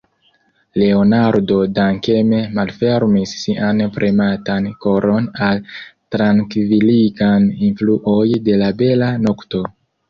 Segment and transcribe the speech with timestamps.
[0.83, 5.63] Leonardo dankeme malfermis sian prematan koron al
[6.17, 7.33] trankviligaj
[7.71, 9.67] influoj de la bela nokto.